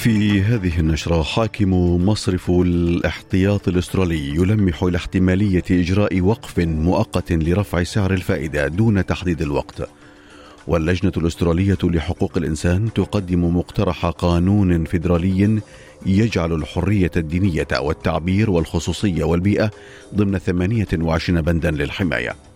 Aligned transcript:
في 0.00 0.42
هذه 0.42 0.80
النشرة 0.80 1.22
حاكم 1.22 1.72
مصرف 2.08 2.50
الاحتياط 2.50 3.68
الأسترالي 3.68 4.28
يلمح 4.28 4.82
إلى 4.82 4.96
احتمالية 4.96 5.62
إجراء 5.70 6.20
وقف 6.20 6.58
مؤقت 6.58 7.32
لرفع 7.32 7.82
سعر 7.82 8.12
الفائدة 8.12 8.68
دون 8.68 9.06
تحديد 9.06 9.42
الوقت. 9.42 9.88
واللجنة 10.66 11.12
الأسترالية 11.16 11.78
لحقوق 11.82 12.32
الإنسان 12.36 12.92
تقدم 12.92 13.56
مقترح 13.56 14.06
قانون 14.06 14.84
فيدرالي 14.84 15.60
يجعل 16.06 16.52
الحرية 16.52 17.10
الدينية 17.16 17.68
والتعبير 17.80 18.50
والخصوصية 18.50 19.24
والبيئة 19.24 19.70
ضمن 20.14 20.38
28 20.38 21.40
بندا 21.40 21.70
للحماية. 21.70 22.49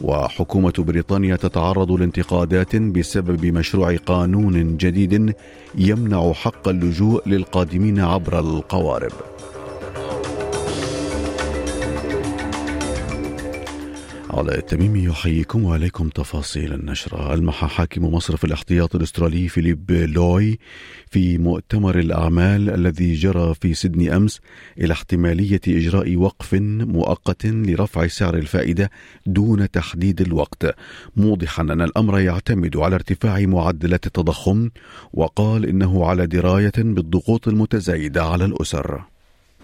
وحكومة 0.00 0.72
بريطانيا 0.78 1.36
تتعرض 1.36 1.92
لانتقادات 1.92 2.76
بسبب 2.76 3.46
مشروع 3.46 3.96
قانون 3.96 4.76
جديد 4.76 5.34
يمنع 5.74 6.32
حق 6.32 6.68
اللجوء 6.68 7.28
للقادمين 7.28 8.00
عبر 8.00 8.38
القوارب. 8.38 9.12
علاء 14.40 14.58
التميمي 14.58 15.04
يحييكم 15.04 15.64
وعليكم 15.64 16.08
تفاصيل 16.08 16.72
النشرة. 16.72 17.34
المح 17.34 17.64
حاكم 17.64 18.04
مصرف 18.04 18.44
الاحتياط 18.44 18.96
الأسترالي 18.96 19.48
فيليب 19.48 19.90
لوي 19.90 20.58
في 21.10 21.38
مؤتمر 21.38 21.98
الأعمال 21.98 22.70
الذي 22.70 23.14
جرى 23.14 23.54
في 23.60 23.74
سيدني 23.74 24.16
أمس 24.16 24.40
إلى 24.78 24.92
احتمالية 24.92 25.60
إجراء 25.68 26.16
وقف 26.16 26.54
مؤقت 26.54 27.46
لرفع 27.46 28.06
سعر 28.06 28.34
الفائدة 28.34 28.90
دون 29.26 29.70
تحديد 29.70 30.20
الوقت. 30.20 30.74
موضحا 31.16 31.62
أن 31.62 31.80
الأمر 31.80 32.18
يعتمد 32.18 32.76
على 32.76 32.94
ارتفاع 32.94 33.40
معدلات 33.40 34.06
التضخم 34.06 34.70
وقال 35.12 35.66
إنه 35.66 36.06
على 36.06 36.26
دراية 36.26 36.72
بالضغوط 36.76 37.48
المتزايدة 37.48 38.24
على 38.24 38.44
الأسر. 38.44 39.02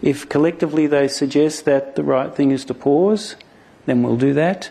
If 0.02 0.28
collectively 0.28 0.86
they 0.86 1.08
suggest 1.08 1.64
that 1.64 1.96
the 1.96 2.04
right 2.04 2.32
thing 2.36 2.50
is 2.50 2.64
to 2.66 2.74
pause, 2.74 3.36
then 3.86 4.02
we'll 4.02 4.16
do 4.28 4.32
that. 4.34 4.70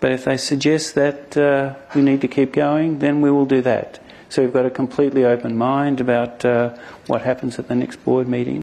But 0.00 0.12
if 0.12 0.24
they 0.24 0.38
suggest 0.38 0.94
that 0.94 1.36
uh, 1.36 1.74
we 1.94 2.00
need 2.02 2.20
to 2.22 2.28
keep 2.28 2.52
going, 2.52 3.00
then 3.00 3.20
we 3.20 3.30
will 3.30 3.46
do 3.56 3.60
that. 3.62 3.98
So 4.30 4.42
we've 4.42 4.52
got 4.52 4.64
a 4.64 4.70
completely 4.70 5.24
open 5.24 5.52
mind 5.58 6.00
about 6.00 6.44
uh, 6.44 6.70
what 7.06 7.20
happens 7.22 7.58
at 7.58 7.68
the 7.68 7.74
next 7.74 7.96
board 8.04 8.28
meeting. 8.28 8.62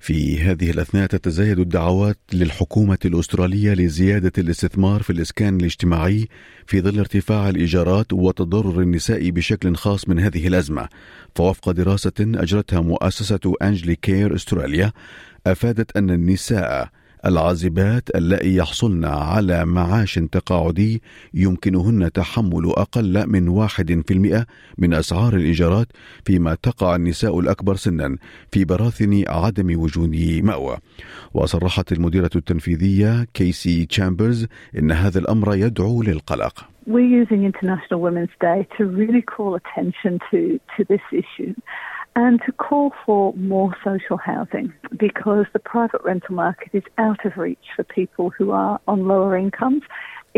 في 0.00 0.40
هذه 0.40 0.70
الأثناء 0.70 1.06
تتزايد 1.06 1.58
الدعوات 1.58 2.18
للحكومة 2.32 2.98
الأسترالية 3.04 3.74
لزيادة 3.74 4.32
الاستثمار 4.38 5.02
في 5.02 5.10
الإسكان 5.10 5.56
الاجتماعي 5.56 6.28
في 6.66 6.80
ظل 6.80 6.98
ارتفاع 6.98 7.48
الإيجارات 7.48 8.12
وتضرر 8.12 8.80
النساء 8.80 9.30
بشكل 9.30 9.76
خاص 9.76 10.08
من 10.08 10.18
هذه 10.18 10.46
الأزمة 10.46 10.88
فوفق 11.34 11.70
دراسة 11.70 12.12
أجرتها 12.20 12.80
مؤسسة 12.80 13.54
أنجلي 13.62 13.96
كير 13.96 14.34
أستراليا 14.34 14.92
أفادت 15.46 15.96
أن 15.96 16.10
النساء 16.10 16.88
العازبات 17.26 18.16
اللائي 18.16 18.56
يحصلن 18.56 19.04
على 19.04 19.64
معاش 19.64 20.14
تقاعدي 20.14 21.02
يمكنهن 21.34 22.12
تحمل 22.12 22.72
أقل 22.76 23.26
من 23.26 23.48
واحد 23.48 24.02
في 24.06 24.14
المئة 24.14 24.46
من 24.78 24.94
أسعار 24.94 25.34
الإيجارات 25.34 25.86
فيما 26.24 26.54
تقع 26.54 26.96
النساء 26.96 27.40
الأكبر 27.40 27.74
سنا 27.74 28.16
في 28.52 28.64
براثن 28.64 29.24
عدم 29.28 29.80
وجود 29.80 30.16
مأوى 30.42 30.76
وصرحت 31.34 31.92
المديرة 31.92 32.30
التنفيذية 32.36 33.26
كيسي 33.34 33.86
تشامبرز 33.86 34.46
إن 34.78 34.92
هذا 34.92 35.18
الأمر 35.18 35.54
يدعو 35.54 36.02
للقلق 36.02 36.68
We're 36.88 37.00
using 37.00 37.44
International 37.44 38.00
Women's 38.00 38.30
Day 38.40 38.66
to 38.78 38.86
really 38.86 39.20
call 39.20 39.54
attention 39.54 40.20
to, 40.30 40.58
to 40.74 40.84
this 40.84 41.02
issue. 41.12 41.54
And 42.24 42.36
to 42.46 42.52
call 42.66 42.86
for 43.04 43.22
more 43.54 43.70
social 43.88 44.18
housing 44.30 44.66
because 45.06 45.46
the 45.56 45.62
private 45.74 46.02
rental 46.10 46.34
market 46.44 46.70
is 46.80 46.86
out 47.06 47.20
of 47.26 47.32
reach 47.36 47.66
for 47.76 47.84
people 47.84 48.26
who 48.36 48.46
are 48.50 48.76
on 48.92 48.98
lower 49.12 49.34
incomes. 49.44 49.84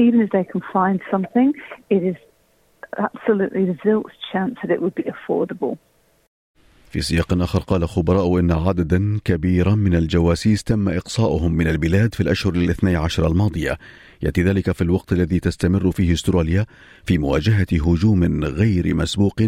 Even 0.05 0.19
if 0.25 0.31
they 0.37 0.45
can 0.53 0.63
find 0.77 0.99
something, 1.13 1.49
it 1.97 2.03
is 2.11 2.19
absolutely 3.07 3.65
zilch 3.83 4.15
chance 4.31 4.57
that 4.63 4.71
it 4.75 4.81
would 4.83 4.97
be 5.03 5.07
affordable. 5.15 5.79
في 6.91 7.01
سياق 7.01 7.33
آخر 7.33 7.59
قال 7.59 7.89
خبراء 7.89 8.39
إن 8.39 8.53
عددا 8.53 9.19
كبيرا 9.25 9.75
من 9.75 9.95
الجواسيس 9.95 10.65
تم 10.65 10.89
إقصاؤهم 10.89 11.53
من 11.53 11.67
البلاد 11.67 12.15
في 12.15 12.21
الأشهر 12.21 12.55
الاثني 12.55 12.97
عشر 12.97 13.27
الماضية 13.27 13.79
يأتي 14.23 14.43
ذلك 14.43 14.73
في 14.73 14.83
الوقت 14.83 15.13
الذي 15.13 15.41
تستمر 15.41 15.93
فيه 15.93 16.13
استراليا 16.13 16.67
في 17.07 17.19
مواجهة 17.19 17.67
هجوم 17.73 18.45
غير 18.45 18.95
مسبوق 18.95 19.41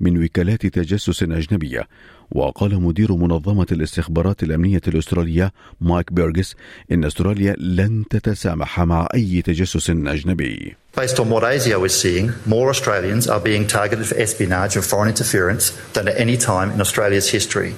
من 0.00 0.24
وكالات 0.24 0.66
تجسس 0.66 1.22
أجنبية 1.22 1.88
وقال 2.30 2.82
مدير 2.82 3.12
منظمة 3.12 3.66
الاستخبارات 3.72 4.42
الأمنية 4.42 4.80
الأسترالية 4.88 5.52
مايك 5.80 6.12
بيرغس 6.12 6.54
إن 6.92 7.04
أستراليا 7.04 7.56
لن 7.58 8.04
تتسامح 8.10 8.80
مع 8.80 9.08
أي 9.14 9.42
تجسس 9.42 9.90
أجنبي 9.90 10.76
Based 10.96 11.20
on 11.20 11.30
what 11.30 11.44
ASIO 11.44 11.86
is 11.86 11.94
seeing, 11.94 12.32
more 12.44 12.70
Australians 12.70 13.28
are 13.28 13.38
being 13.38 13.68
targeted 13.68 14.06
for 14.06 14.16
espionage 14.16 14.74
and 14.74 14.84
foreign 14.84 15.08
interference 15.08 15.70
than 15.92 16.08
at 16.08 16.18
any 16.18 16.36
time 16.36 16.72
in 16.72 16.80
Australia's 16.80 17.28
history. 17.30 17.74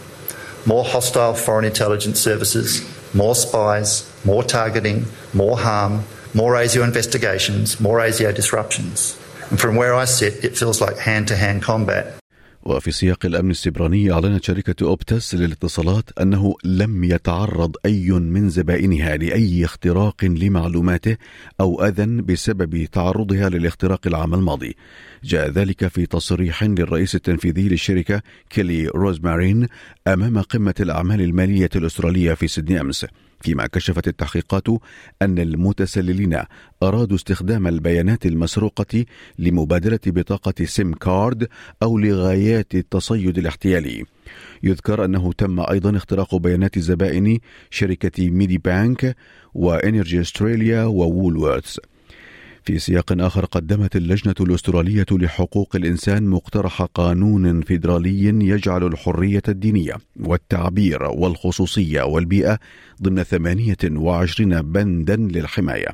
More 0.65 0.85
hostile 0.85 1.35
foreign 1.35 1.67
intelligence 1.67 2.19
services, 2.19 2.69
more 3.13 3.35
spies, 3.35 3.91
more 4.25 4.43
targeting, 4.43 5.05
more 5.35 5.59
harm, 5.59 6.05
more 6.35 6.55
ASIO 6.55 6.85
investigations, 6.85 7.81
more 7.81 7.99
ASIO 7.99 8.35
disruptions. 8.35 9.19
And 9.51 9.59
from 9.61 9.77
where 9.77 9.95
I 9.95 10.05
sit, 10.05 10.45
it 10.45 10.57
feels 10.57 10.81
like 10.81 10.97
hand 10.99 11.29
to 11.29 11.37
hand 11.37 11.63
combat. 11.63 12.21
وفي 12.63 12.91
سياق 12.91 13.27
الأمن 13.27 13.51
السبراني 13.51 14.13
أعلنت 14.13 14.45
شركة 14.45 14.87
أوبتس 14.87 15.35
للاتصالات 15.35 16.05
أنه 16.21 16.55
لم 16.65 17.05
يتعرض 17.05 17.77
أي 17.87 18.11
من 18.11 18.49
زبائنها 18.49 19.17
لأي 19.17 19.65
اختراق 19.65 20.25
لمعلوماته 20.25 21.17
أو 21.61 21.85
أذى 21.85 22.07
بسبب 22.07 22.85
تعرضها 22.85 23.49
للاختراق 23.49 24.07
العام 24.07 24.35
الماضي 24.35 24.77
جاء 25.25 25.51
ذلك 25.51 25.89
في 25.89 26.07
تصريح 26.07 26.65
للرئيس 26.65 27.15
التنفيذي 27.15 27.69
للشركة 27.69 28.23
كيلي 28.51 28.87
روزمارين 28.87 29.69
أمام 30.09 30.41
قمة 30.41 30.75
الأعمال 30.81 31.21
المالية 31.21 31.71
الأسترالية 31.77 32.35
في 32.35 32.49
سيدني 32.49 32.81
أمس 32.81 33.07
فيما 33.41 33.67
كشفت 33.67 34.09
التحقيقات 34.09 34.69
أن 35.23 35.39
المتسللين 35.39 36.43
أرادوا 36.83 37.17
استخدام 37.17 37.67
البيانات 37.67 38.27
المسروقة 38.27 39.05
لمبادلة 39.39 40.01
بطاقة 40.07 40.65
SIM 40.65 40.95
card 40.95 41.49
أو 41.83 41.99
لغايات 41.99 42.75
التصيد 42.75 43.39
الاحتيالي. 43.39 44.05
يذكر 44.63 45.05
أنه 45.05 45.33
تم 45.33 45.61
أيضا 45.61 45.97
اختراق 45.97 46.37
بيانات 46.37 46.79
زبائن 46.79 47.39
شركة 47.71 48.31
ميدي 48.31 48.59
بانك 48.59 49.17
وإنرجي 49.55 50.21
أستراليا 50.21 50.85
ووولورث 50.85 51.79
في 52.65 52.79
سياق 52.79 53.13
آخر 53.13 53.45
قدمت 53.45 53.97
اللجنة 53.97 54.35
الأسترالية 54.41 55.07
لحقوق 55.11 55.77
الإنسان 55.77 56.27
مقترح 56.27 56.83
قانون 56.83 57.61
فيدرالي 57.61 58.25
يجعل 58.25 58.85
الحرية 58.87 59.43
الدينية 59.49 59.95
والتعبير 60.21 61.03
والخصوصية 61.03 62.03
والبيئة 62.03 62.59
ضمن 63.03 63.23
28 63.23 64.63
بندا 64.63 65.17
للحماية 65.17 65.89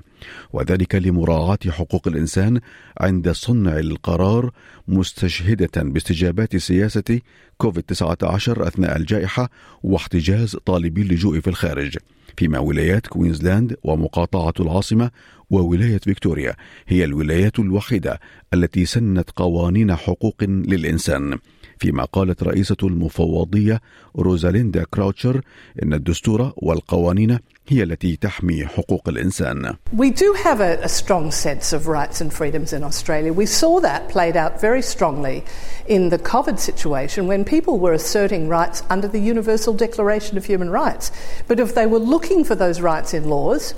وذلك 0.52 0.94
لمراعاة 0.94 1.58
حقوق 1.68 2.08
الإنسان 2.08 2.60
عند 3.00 3.30
صنع 3.30 3.78
القرار 3.78 4.50
مستشهدة 4.88 5.82
باستجابات 5.82 6.56
سياسة 6.56 7.20
كوفيد 7.58 7.82
19 7.82 8.68
أثناء 8.68 8.96
الجائحة 8.96 9.50
واحتجاز 9.82 10.56
طالبي 10.56 11.02
اللجوء 11.02 11.40
في 11.40 11.50
الخارج. 11.50 11.96
فيما 12.36 12.58
ولايات 12.58 13.06
كوينزلاند 13.06 13.76
ومقاطعة 13.84 14.54
العاصمة 14.60 15.10
وولاية 15.50 15.98
فيكتوريا 15.98 16.54
هي 16.88 17.04
الولايات 17.04 17.58
الوحيدة 17.58 18.20
التي 18.54 18.86
سنت 18.86 19.30
قوانين 19.36 19.94
حقوق 19.96 20.44
للإنسان. 20.44 21.38
فيما 21.78 22.04
قالت 22.04 22.42
رئيسة 22.42 22.76
المفوضية 22.82 23.80
روزاليندا 24.16 24.84
كراوتشر 24.84 25.40
إن 25.82 25.94
الدستور 25.94 26.52
والقوانين 26.56 27.38
هي 27.68 27.82
التي 27.82 28.16
تحمي 28.16 28.66
حقوق 28.66 29.08
الإنسان 29.08 29.74
We 29.96 30.10
do 30.10 30.32
have 30.44 30.60
a, 30.60 30.78
a 30.82 30.88
strong 30.88 31.30
sense 31.30 31.72
of 31.72 31.86
rights 31.86 32.20
and 32.20 32.32
freedoms 32.32 32.72
in 32.72 32.84
Australia. 32.84 33.32
We 33.32 33.46
saw 33.46 33.80
that 33.80 34.08
played 34.08 34.36
out 34.36 34.60
very 34.60 34.82
strongly 34.82 35.44
in 35.86 36.10
the 36.10 36.18
COVID 36.18 36.58
situation 36.58 37.26
when 37.26 37.44
people 37.44 37.78
were 37.78 37.92
asserting 37.92 38.48
rights 38.48 38.82
under 38.90 39.08
the 39.08 39.20
Universal 39.20 39.74
Declaration 39.74 40.36
of 40.36 40.44
Human 40.44 40.70
Rights. 40.70 41.10
But 41.48 41.60
if 41.60 41.74
they 41.74 41.86
were 41.86 42.04
looking 42.14 42.44
for 42.44 42.54
those 42.54 42.80
rights 42.80 43.14
in 43.14 43.28
laws, 43.28 43.74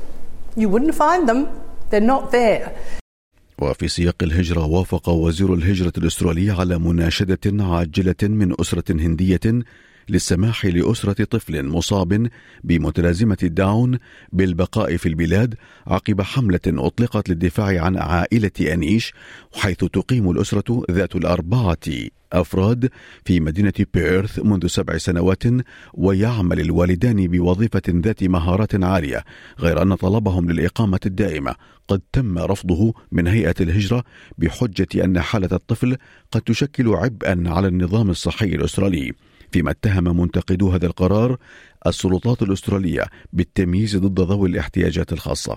you 0.56 0.68
wouldn't 0.68 0.94
find 0.94 1.28
them 1.28 1.40
They're 1.90 2.10
not 2.14 2.30
there. 2.30 2.70
وفي 3.58 3.88
سياق 3.88 4.22
الهجرة 4.22 4.66
وافق 4.66 5.08
وزير 5.08 5.54
الهجرة 5.54 5.92
الأسترالي 5.98 6.50
على 6.50 6.78
مناشدة 6.78 7.64
عاجلة 7.64 8.14
من 8.22 8.60
أسرة 8.60 8.84
هندية 8.90 9.40
للسماح 10.08 10.66
لأسرة 10.66 11.24
طفل 11.24 11.66
مصاب 11.66 12.28
بمتلازمة 12.64 13.38
داون 13.42 13.98
بالبقاء 14.32 14.96
في 14.96 15.08
البلاد 15.08 15.54
عقب 15.86 16.20
حملة 16.20 16.60
أطلقت 16.66 17.28
للدفاع 17.28 17.84
عن 17.84 17.96
عائلة 17.96 18.50
أنيش 18.60 19.12
حيث 19.54 19.76
تقيم 19.76 20.30
الأسرة 20.30 20.82
ذات 20.90 21.16
الأربعة 21.16 21.78
أفراد 22.32 22.90
في 23.24 23.40
مدينة 23.40 23.72
بيرث 23.94 24.38
منذ 24.38 24.66
سبع 24.66 24.98
سنوات 24.98 25.42
ويعمل 25.94 26.60
الوالدان 26.60 27.26
بوظيفة 27.26 27.82
ذات 27.88 28.24
مهارات 28.24 28.84
عالية 28.84 29.24
غير 29.60 29.82
أن 29.82 29.94
طلبهم 29.94 30.50
للإقامة 30.50 31.00
الدائمة. 31.06 31.54
قد 31.88 32.00
تم 32.12 32.38
رفضه 32.38 32.94
من 33.12 33.26
هيئة 33.26 33.54
الهجرة 33.60 34.04
بحجة 34.38 35.04
أن 35.04 35.20
حالة 35.20 35.48
الطفل 35.52 35.96
قد 36.32 36.40
تشكل 36.40 36.88
عبئا 36.88 37.44
على 37.46 37.68
النظام 37.68 38.10
الصحي 38.10 38.46
الأسترالي. 38.46 39.12
فيما 39.52 39.70
اتهم 39.70 40.20
منتقدو 40.20 40.70
هذا 40.70 40.86
القرار 40.86 41.36
السلطات 41.86 42.42
الأسترالية 42.42 43.04
بالتمييز 43.32 43.96
ضد 43.96 44.20
ذوي 44.20 44.48
الاحتياجات 44.48 45.12
الخاصة. 45.12 45.56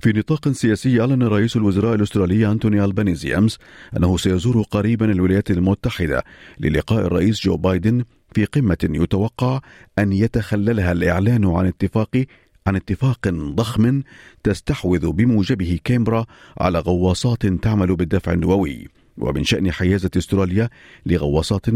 في 0.00 0.12
نطاق 0.12 0.48
سياسي 0.48 1.00
أعلن 1.00 1.22
رئيس 1.22 1.56
الوزراء 1.56 1.94
الأسترالي 1.94 2.52
أنتوني 2.52 2.84
ألبانيزي 2.84 3.38
أمس 3.38 3.58
أنه 3.96 4.16
سيزور 4.16 4.62
قريبا 4.62 5.12
الولايات 5.12 5.50
المتحدة 5.50 6.24
للقاء 6.60 7.06
الرئيس 7.06 7.40
جو 7.40 7.56
بايدن 7.56 8.04
في 8.34 8.44
قمة 8.44 8.76
يتوقع 8.82 9.60
أن 9.98 10.12
يتخللها 10.12 10.92
الإعلان 10.92 11.44
عن 11.44 11.66
اتفاق 11.66 12.24
عن 12.66 12.76
اتفاق 12.76 13.28
ضخم 13.28 14.02
تستحوذ 14.42 15.12
بموجبه 15.12 15.78
كامبرا 15.84 16.26
على 16.58 16.78
غواصات 16.78 17.46
تعمل 17.46 17.96
بالدفع 17.96 18.32
النووي. 18.32 18.88
ومن 19.18 19.44
شأن 19.44 19.72
حيازة 19.72 20.10
استراليا 20.16 20.68
لغواصات 21.06 21.66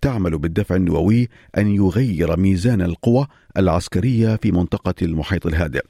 تعمل 0.00 0.38
بالدفع 0.38 0.76
النووي 0.76 1.28
أن 1.58 1.74
يغير 1.74 2.36
ميزان 2.36 2.82
القوى 2.82 3.26
العسكرية 3.56 4.36
في 4.36 4.52
منطقة 4.52 4.94
المحيط 5.02 5.46
الهادئ. 5.46 5.84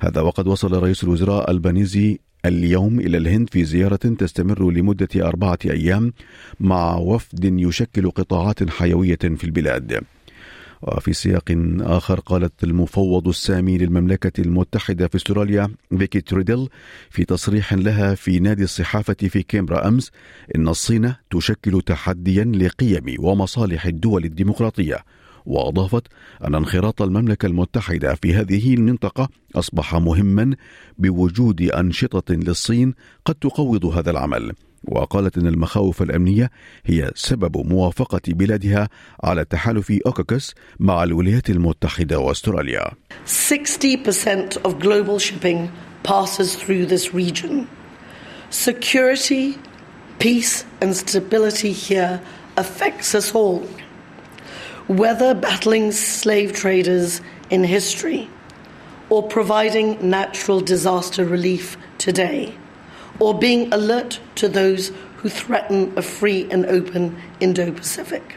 هذا 0.00 0.20
وقد 0.20 0.46
وصل 0.46 0.72
رئيس 0.72 1.04
الوزراء 1.04 1.50
البانيزي 1.50 2.18
اليوم 2.46 3.00
إلى 3.00 3.16
الهند 3.16 3.50
في 3.50 3.64
زيارة 3.64 3.96
تستمر 3.96 4.70
لمدة 4.70 5.08
أربعة 5.16 5.58
أيام 5.64 6.12
مع 6.60 6.96
وفد 6.96 7.44
يشكل 7.44 8.10
قطاعات 8.10 8.70
حيوية 8.70 9.18
في 9.18 9.44
البلاد. 9.44 10.00
وفي 10.82 11.12
سياق 11.12 11.44
آخر 11.80 12.20
قالت 12.20 12.64
المفوض 12.64 13.28
السامي 13.28 13.78
للمملكة 13.78 14.40
المتحدة 14.40 15.08
في 15.08 15.16
أستراليا 15.16 15.68
فيكي 15.98 16.20
تريدل 16.20 16.68
في 17.10 17.24
تصريح 17.24 17.74
لها 17.74 18.14
في 18.14 18.40
نادي 18.40 18.64
الصحافة 18.64 19.16
في 19.28 19.42
كامبرا 19.42 19.88
أمس 19.88 20.10
إن 20.56 20.68
الصين 20.68 21.14
تشكل 21.30 21.82
تحديا 21.82 22.44
لقيم 22.44 23.14
ومصالح 23.18 23.86
الدول 23.86 24.24
الديمقراطية. 24.24 25.04
وأضافت 25.46 26.06
أن 26.44 26.54
انخراط 26.54 27.02
المملكة 27.02 27.46
المتحدة 27.46 28.14
في 28.14 28.34
هذه 28.34 28.74
المنطقة 28.74 29.28
أصبح 29.54 29.94
مهما 29.94 30.56
بوجود 30.98 31.62
أنشطة 31.62 32.34
للصين 32.34 32.94
قد 33.24 33.34
تقوض 33.34 33.84
هذا 33.86 34.10
العمل. 34.10 34.52
وقالت 34.88 35.38
ان 35.38 35.46
المخاوف 35.46 36.02
الامنيه 36.02 36.50
هي 36.84 37.10
سبب 37.14 37.56
موافقه 37.56 38.20
بلادها 38.28 38.88
على 39.24 39.44
تحالف 39.44 39.92
اوكاكس 40.06 40.54
مع 40.78 41.04
الولايات 41.04 41.50
المتحده 41.50 42.18
واستراليا. 42.18 42.90
60% 43.26 44.56
of 44.64 44.78
global 44.78 45.18
shipping 45.18 45.68
passes 46.02 46.56
through 46.56 46.86
this 46.86 47.14
region. 47.14 47.66
Security, 48.50 49.58
peace 50.18 50.64
and 50.82 50.96
stability 50.96 51.72
here 51.72 52.20
affects 52.56 53.14
us 53.14 53.34
all. 53.34 53.62
Whether 54.88 55.34
battling 55.34 55.92
slave 55.92 56.52
traders 56.52 57.20
in 57.50 57.62
history 57.64 58.28
or 59.08 59.22
providing 59.22 59.88
natural 60.18 60.60
disaster 60.60 61.24
relief 61.24 61.76
today 61.98 62.54
or 63.20 63.38
being 63.38 63.72
alert 63.72 64.18
to 64.36 64.48
those 64.48 64.92
who 65.18 65.28
threaten 65.28 65.92
a 65.96 66.02
free 66.02 66.48
and 66.50 66.64
open 66.66 67.16
Indo 67.40 67.70
Pacific. 67.70 68.36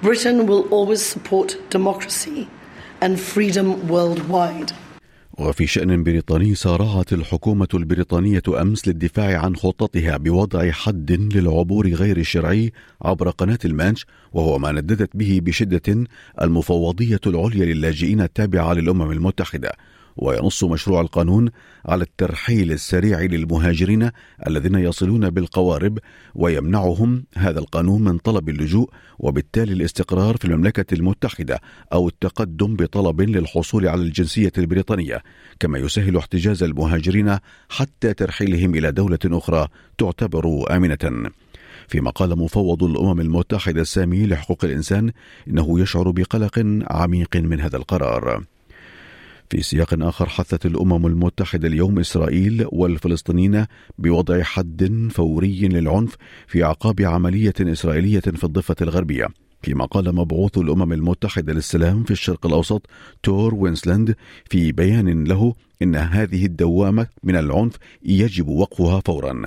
Britain 0.00 0.46
will 0.46 0.64
always 0.76 1.04
support 1.04 1.56
democracy 1.70 2.48
and 3.00 3.18
freedom 3.18 3.88
worldwide. 3.88 4.72
وفي 5.38 5.66
شأن 5.66 6.02
بريطاني 6.02 6.54
سارعت 6.54 7.12
الحكومة 7.12 7.68
البريطانية 7.74 8.42
أمس 8.48 8.88
للدفاع 8.88 9.38
عن 9.38 9.56
خطتها 9.56 10.16
بوضع 10.16 10.70
حد 10.70 11.12
للعبور 11.12 11.88
غير 11.88 12.16
الشرعي 12.16 12.72
عبر 13.02 13.30
قناة 13.30 13.58
المانش 13.64 14.06
وهو 14.32 14.58
ما 14.58 14.72
نددت 14.72 15.10
به 15.16 15.40
بشدة 15.42 16.06
المفوضية 16.42 17.20
العليا 17.26 17.64
للاجئين 17.64 18.20
التابعة 18.20 18.72
للأمم 18.72 19.10
المتحدة 19.10 19.72
وينص 20.18 20.64
مشروع 20.64 21.00
القانون 21.00 21.50
على 21.86 22.02
الترحيل 22.02 22.72
السريع 22.72 23.20
للمهاجرين 23.20 24.10
الذين 24.46 24.74
يصلون 24.74 25.30
بالقوارب 25.30 25.98
ويمنعهم 26.34 27.24
هذا 27.36 27.58
القانون 27.58 28.04
من 28.04 28.18
طلب 28.18 28.48
اللجوء 28.48 28.90
وبالتالي 29.18 29.72
الاستقرار 29.72 30.36
في 30.36 30.44
المملكة 30.44 30.94
المتحدة 30.94 31.60
أو 31.92 32.08
التقدم 32.08 32.76
بطلب 32.76 33.20
للحصول 33.20 33.88
على 33.88 34.02
الجنسية 34.02 34.52
البريطانية 34.58 35.22
كما 35.60 35.78
يسهل 35.78 36.16
احتجاز 36.16 36.62
المهاجرين 36.62 37.38
حتى 37.68 38.14
ترحيلهم 38.14 38.74
إلى 38.74 38.92
دولة 38.92 39.18
أخرى 39.26 39.68
تعتبر 39.98 40.76
آمنة. 40.76 41.30
فيما 41.88 42.10
قال 42.10 42.38
مفوض 42.38 42.84
الأمم 42.84 43.20
المتحدة 43.20 43.80
السامي 43.80 44.26
لحقوق 44.26 44.64
الإنسان 44.64 45.12
إنه 45.48 45.80
يشعر 45.80 46.10
بقلق 46.10 46.82
عميق 46.90 47.36
من 47.36 47.60
هذا 47.60 47.76
القرار. 47.76 48.44
في 49.50 49.62
سياق 49.62 50.02
آخر 50.02 50.28
حثت 50.28 50.66
الأمم 50.66 51.06
المتحدة 51.06 51.68
اليوم 51.68 51.98
إسرائيل 51.98 52.66
والفلسطينيين 52.72 53.66
بوضع 53.98 54.42
حد 54.42 55.08
فوري 55.12 55.68
للعنف 55.68 56.16
في 56.46 56.64
أعقاب 56.64 57.00
عملية 57.00 57.54
إسرائيلية 57.60 58.20
في 58.20 58.44
الضفة 58.44 58.76
الغربية 58.82 59.28
فيما 59.62 59.84
قال 59.84 60.14
مبعوث 60.14 60.58
الأمم 60.58 60.92
المتحدة 60.92 61.52
للسلام 61.52 62.04
في 62.04 62.10
الشرق 62.10 62.46
الأوسط 62.46 62.86
تور 63.22 63.54
وينسلاند 63.54 64.14
في 64.50 64.72
بيان 64.72 65.24
له 65.24 65.54
إن 65.82 65.96
هذه 65.96 66.46
الدوامة 66.46 67.06
من 67.22 67.36
العنف 67.36 67.76
يجب 68.02 68.48
وقفها 68.48 69.00
فورا. 69.06 69.42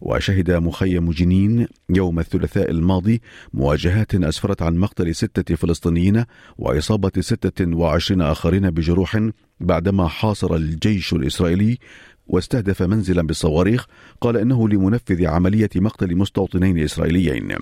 وشهد 0.00 0.50
مخيم 0.50 1.10
جنين 1.10 1.66
يوم 1.90 2.18
الثلاثاء 2.18 2.70
الماضي 2.70 3.20
مواجهات 3.54 4.14
أسفرت 4.14 4.62
عن 4.62 4.76
مقتل 4.76 5.14
ستة 5.14 5.54
فلسطينيين 5.54 6.24
وإصابة 6.58 7.12
ستة 7.20 7.76
وعشرين 7.76 8.22
آخرين 8.22 8.70
بجروح 8.70 9.30
بعدما 9.60 10.08
حاصر 10.08 10.54
الجيش 10.54 11.12
الإسرائيلي 11.12 11.78
واستهدف 12.26 12.82
منزلا 12.82 13.22
بالصواريخ 13.22 13.86
قال 14.20 14.36
إنه 14.36 14.68
لمنفذ 14.68 15.26
عملية 15.26 15.70
مقتل 15.76 16.16
مستوطنين 16.16 16.78
إسرائيليين. 16.78 17.56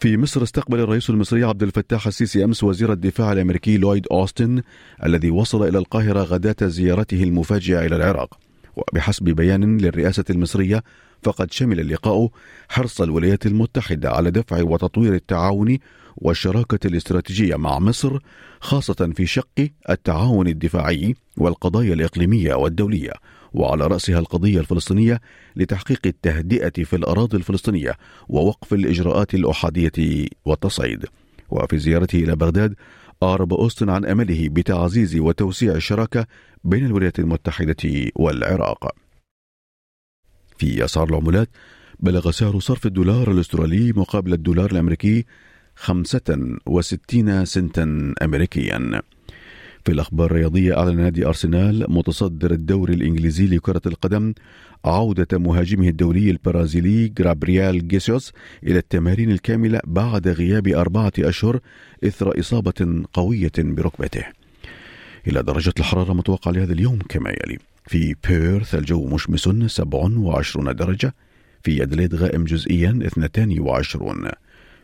في 0.00 0.16
مصر 0.16 0.42
استقبل 0.42 0.80
الرئيس 0.80 1.10
المصري 1.10 1.44
عبد 1.44 1.62
الفتاح 1.62 2.06
السيسي 2.06 2.44
أمس 2.44 2.64
وزير 2.64 2.92
الدفاع 2.92 3.32
الأمريكي 3.32 3.76
لويد 3.76 4.06
أوستن 4.12 4.62
الذي 5.04 5.30
وصل 5.30 5.68
إلى 5.68 5.78
القاهرة 5.78 6.20
غداة 6.20 6.68
زيارته 6.68 7.22
المفاجئة 7.22 7.86
إلى 7.86 7.96
العراق. 7.96 8.38
وبحسب 8.76 9.24
بيان 9.24 9.78
للرئاسة 9.78 10.24
المصرية 10.30 10.82
فقد 11.22 11.52
شمل 11.52 11.80
اللقاء 11.80 12.28
حرص 12.68 13.00
الولايات 13.00 13.46
المتحدة 13.46 14.10
على 14.10 14.30
دفع 14.30 14.62
وتطوير 14.62 15.14
التعاون 15.14 15.78
والشراكة 16.16 16.86
الاستراتيجية 16.86 17.56
مع 17.56 17.78
مصر 17.78 18.18
خاصة 18.60 19.12
في 19.16 19.26
شق 19.26 19.68
التعاون 19.90 20.48
الدفاعي 20.48 21.14
والقضايا 21.36 21.94
الإقليمية 21.94 22.54
والدولية 22.54 23.12
وعلى 23.52 23.86
رأسها 23.86 24.18
القضية 24.18 24.60
الفلسطينية 24.60 25.20
لتحقيق 25.56 26.00
التهدئة 26.06 26.84
في 26.84 26.96
الأراضي 26.96 27.36
الفلسطينية 27.36 27.96
ووقف 28.28 28.72
الإجراءات 28.74 29.34
الأحادية 29.34 30.26
والتصعيد. 30.44 31.06
وفي 31.50 31.78
زيارته 31.78 32.18
إلى 32.18 32.36
بغداد 32.36 32.74
أعرب 33.22 33.54
أوستن 33.54 33.90
عن 33.90 34.04
أمله 34.04 34.48
بتعزيز 34.48 35.16
وتوسيع 35.16 35.74
الشراكة 35.74 36.26
بين 36.64 36.86
الولايات 36.86 37.18
المتحدة 37.18 38.10
والعراق. 38.16 38.94
في 40.62 40.84
أسعار 40.84 41.08
العملات 41.08 41.48
بلغ 42.00 42.30
سعر 42.30 42.58
صرف 42.60 42.86
الدولار 42.86 43.30
الأسترالي 43.30 43.92
مقابل 43.92 44.32
الدولار 44.32 44.70
الأمريكي 44.70 45.24
65 45.76 47.44
سنتا 47.44 48.14
أمريكيا. 48.22 49.02
في 49.84 49.92
الأخبار 49.92 50.30
الرياضية 50.30 50.78
أعلن 50.78 50.96
نادي 50.96 51.26
أرسنال 51.26 51.86
متصدر 51.88 52.50
الدوري 52.50 52.94
الإنجليزي 52.94 53.46
لكرة 53.46 53.80
القدم 53.86 54.34
عودة 54.84 55.38
مهاجمه 55.38 55.88
الدولي 55.88 56.30
البرازيلي 56.30 57.08
جرابريال 57.08 57.88
جيسوس 57.88 58.32
إلى 58.64 58.78
التمارين 58.78 59.30
الكاملة 59.30 59.80
بعد 59.84 60.28
غياب 60.28 60.68
أربعة 60.68 61.12
أشهر 61.18 61.60
إثر 62.04 62.40
إصابة 62.40 63.04
قوية 63.12 63.52
بركبته. 63.58 64.24
إلى 65.26 65.42
درجة 65.42 65.74
الحرارة 65.78 66.12
المتوقعة 66.12 66.52
لهذا 66.52 66.72
اليوم 66.72 66.98
كما 67.08 67.30
يلي. 67.30 67.71
في 67.86 68.14
بيرث 68.28 68.74
الجو 68.74 69.06
مشمس 69.06 69.48
27 69.66 70.76
درجة 70.76 71.14
في 71.62 71.82
أدليد 71.82 72.14
غائم 72.14 72.44
جزئيا 72.44 72.98
22 73.02 74.30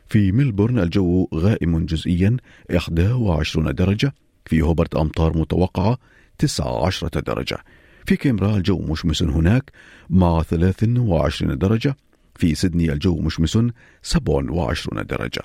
في 0.08 0.32
ملبورن 0.32 0.78
الجو 0.78 1.28
غائم 1.34 1.86
جزئيا 1.86 2.36
21 2.70 3.74
درجة 3.74 4.14
في 4.44 4.62
هوبرت 4.62 4.96
أمطار 4.96 5.38
متوقعة 5.38 5.98
19 6.38 7.08
درجة 7.08 7.58
في 8.06 8.16
كامبرا 8.16 8.56
الجو 8.56 8.78
مشمس 8.78 9.22
هناك 9.22 9.72
مع 10.10 10.42
23 10.42 11.58
درجة 11.58 11.96
في 12.34 12.54
سيدني 12.54 12.92
الجو 12.92 13.16
مشمس 13.20 13.58
27 14.02 15.06
درجة 15.06 15.42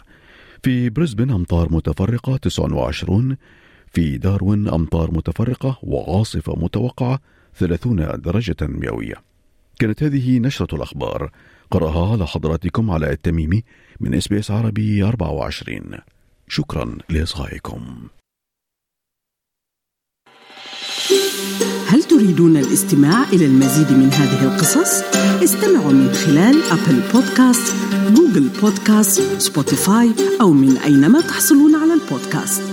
في 0.63 0.89
بريسبن 0.89 1.31
أمطار 1.31 1.73
متفرقة 1.73 2.37
29 2.37 3.37
في 3.87 4.17
داروين 4.17 4.67
أمطار 4.67 5.11
متفرقة 5.11 5.79
وعاصفة 5.83 6.55
متوقعة 6.55 7.19
30 7.55 8.21
درجة 8.21 8.55
مئوية. 8.61 9.15
كانت 9.79 10.03
هذه 10.03 10.39
نشرة 10.39 10.75
الأخبار 10.75 11.31
قرأها 11.71 12.11
على 12.11 12.27
حضراتكم 12.27 12.91
علي 12.91 13.11
التميمي 13.11 13.63
من 13.99 14.13
SBS 14.15 14.51
عربي 14.51 15.03
24 15.03 15.81
شكرا 16.47 16.97
لإصغائكم. 17.09 18.07
هل 21.87 22.03
تريدون 22.03 22.57
الاستماع 22.57 23.23
إلى 23.23 23.45
المزيد 23.45 23.91
من 23.91 24.09
هذه 24.09 24.53
القصص؟ 24.53 25.03
استمعوا 25.43 25.91
من 25.91 26.11
خلال 26.11 26.63
Apple 26.63 27.01
Podcasts، 27.13 27.75
Google 28.15 28.49
Podcasts، 28.61 29.21
Spotify 29.41 30.11
أو 30.41 30.51
من 30.51 30.77
أينما 30.77 31.21
تحصلون 31.21 31.75
على 31.75 31.93
البودكاست. 31.93 32.72